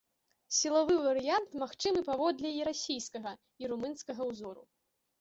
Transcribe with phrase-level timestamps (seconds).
[0.59, 3.31] Сілавы варыянт магчымы паводле і расійскага,
[3.63, 4.65] і румынскага ўзораў.